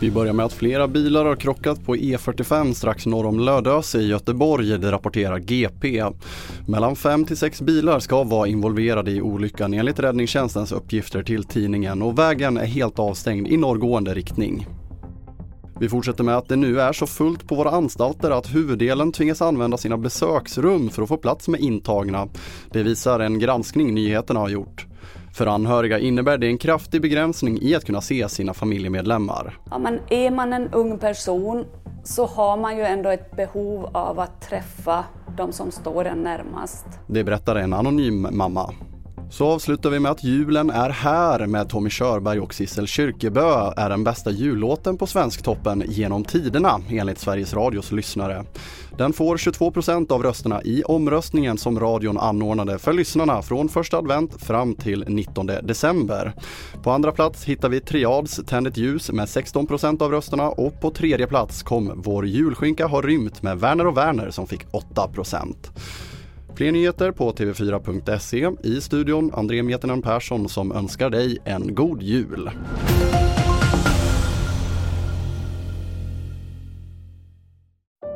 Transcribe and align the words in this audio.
Vi 0.00 0.10
börjar 0.10 0.32
med 0.32 0.46
att 0.46 0.52
flera 0.52 0.88
bilar 0.88 1.24
har 1.24 1.36
krockat 1.36 1.84
på 1.84 1.96
E45 1.96 2.72
strax 2.72 3.06
norr 3.06 3.26
om 3.26 3.40
Lödöse 3.40 3.98
i 3.98 4.08
Göteborg, 4.08 4.78
det 4.78 4.92
rapporterar 4.92 5.38
GP. 5.38 6.04
Mellan 6.68 6.96
5 6.96 7.24
till 7.24 7.36
6 7.36 7.60
bilar 7.60 8.00
ska 8.00 8.24
vara 8.24 8.48
involverade 8.48 9.10
i 9.10 9.20
olyckan 9.20 9.74
enligt 9.74 9.98
räddningstjänstens 9.98 10.72
uppgifter 10.72 11.22
till 11.22 11.44
tidningen 11.44 12.02
och 12.02 12.18
vägen 12.18 12.56
är 12.56 12.66
helt 12.66 12.98
avstängd 12.98 13.48
i 13.48 13.56
norrgående 13.56 14.14
riktning. 14.14 14.66
Vi 15.80 15.88
fortsätter 15.88 16.24
med 16.24 16.36
att 16.36 16.48
det 16.48 16.56
nu 16.56 16.80
är 16.80 16.92
så 16.92 17.06
fullt 17.06 17.48
på 17.48 17.54
våra 17.54 17.70
anstalter 17.70 18.30
att 18.30 18.54
huvuddelen 18.54 19.12
tvingas 19.12 19.42
använda 19.42 19.76
sina 19.76 19.96
besöksrum 19.98 20.88
för 20.88 21.02
att 21.02 21.08
få 21.08 21.16
plats 21.16 21.48
med 21.48 21.60
intagna. 21.60 22.28
Det 22.72 22.82
visar 22.82 23.20
en 23.20 23.38
granskning 23.38 23.94
nyheterna 23.94 24.40
har 24.40 24.48
gjort. 24.48 24.86
För 25.36 25.46
anhöriga 25.46 25.98
innebär 25.98 26.38
det 26.38 26.46
en 26.46 26.58
kraftig 26.58 27.02
begränsning 27.02 27.58
i 27.62 27.74
att 27.74 27.84
kunna 27.84 28.00
se 28.00 28.28
sina 28.28 28.54
familjemedlemmar. 28.54 29.58
Ja, 29.70 29.78
men 29.78 30.00
är 30.10 30.30
man 30.30 30.52
en 30.52 30.68
ung 30.72 30.98
person 30.98 31.64
så 32.04 32.26
har 32.26 32.56
man 32.56 32.76
ju 32.76 32.82
ändå 32.82 33.10
ett 33.10 33.36
behov 33.36 33.90
av 33.92 34.20
att 34.20 34.40
träffa 34.40 35.04
de 35.36 35.52
som 35.52 35.70
står 35.70 36.04
en 36.04 36.18
närmast. 36.18 36.86
Det 37.06 37.24
berättar 37.24 37.56
en 37.56 37.72
anonym 37.72 38.26
mamma. 38.30 38.70
Så 39.30 39.46
avslutar 39.46 39.90
vi 39.90 40.00
med 40.00 40.12
att 40.12 40.24
julen 40.24 40.70
är 40.70 40.90
här 40.90 41.46
med 41.46 41.68
Tommy 41.68 41.90
Körberg 41.90 42.40
och 42.40 42.54
Sissel 42.54 42.86
Kyrkebø 42.86 43.72
är 43.76 43.88
den 43.88 44.04
bästa 44.04 44.30
jullåten 44.30 44.98
på 44.98 45.06
Svensktoppen 45.06 45.84
genom 45.86 46.24
tiderna 46.24 46.80
enligt 46.90 47.18
Sveriges 47.18 47.54
Radios 47.54 47.92
lyssnare. 47.92 48.44
Den 48.98 49.12
får 49.12 49.36
22% 49.36 50.12
av 50.12 50.22
rösterna 50.22 50.62
i 50.62 50.82
omröstningen 50.82 51.58
som 51.58 51.80
radion 51.80 52.18
anordnade 52.18 52.78
för 52.78 52.92
lyssnarna 52.92 53.42
från 53.42 53.68
första 53.68 53.98
advent 53.98 54.42
fram 54.42 54.74
till 54.74 55.04
19 55.08 55.46
december. 55.46 56.32
På 56.82 56.90
andra 56.90 57.12
plats 57.12 57.44
hittar 57.44 57.68
vi 57.68 57.80
Triads 57.80 58.40
Tänd 58.46 58.66
ett 58.66 58.76
ljus 58.76 59.12
med 59.12 59.26
16% 59.26 60.02
av 60.02 60.10
rösterna 60.10 60.48
och 60.48 60.80
på 60.80 60.90
tredje 60.90 61.26
plats 61.26 61.62
kom 61.62 61.92
Vår 61.96 62.26
julskinka 62.26 62.86
har 62.86 63.02
rymt 63.02 63.42
med 63.42 63.60
Werner 63.60 63.86
och 63.86 63.96
Werner 63.96 64.30
som 64.30 64.46
fick 64.46 64.66
8 64.70 65.08
Fler 66.56 66.72
nyheter 66.72 67.12
på 67.12 67.32
tv4.se. 67.32 68.50
I 68.62 68.80
studion 68.80 69.30
André 69.34 69.62
Metenen 69.62 70.02
Persson 70.02 70.48
som 70.48 70.72
önskar 70.72 71.10
dig 71.10 71.38
en 71.44 71.74
god 71.74 72.02
jul. 72.02 72.50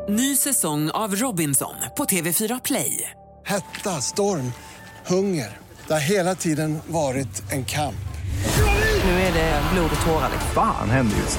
Ny 0.08 0.36
säsong 0.36 0.90
av 0.90 1.14
Robinson 1.14 1.74
på 1.96 2.04
TV4 2.04 2.60
Play. 2.64 3.10
Hetta, 3.46 3.90
storm, 3.90 4.52
hunger. 5.06 5.58
Det 5.86 5.92
har 5.92 6.00
hela 6.10 6.34
tiden 6.34 6.78
varit 6.86 7.52
en 7.52 7.64
kamp. 7.64 7.94
Nu 9.04 9.10
är 9.10 9.32
det 9.32 9.62
blod 9.72 9.90
och 10.00 10.06
tårar. 10.06 10.30
Fan 10.54 10.90
händer 10.90 11.16
just. 11.16 11.38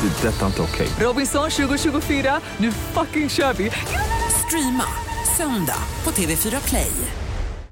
Det. 0.00 0.28
är 0.28 0.32
Detta 0.32 0.42
är 0.42 0.46
inte 0.46 0.62
okej. 0.62 0.88
Robinson 1.00 1.50
2024, 1.50 2.40
nu 2.58 2.72
fucking 2.72 3.28
kör 3.28 3.52
vi! 3.52 3.70
Streama 4.46 5.11
söndag 5.42 5.82
på 6.04 6.10
TV4 6.10 6.68
Play. 6.68 7.21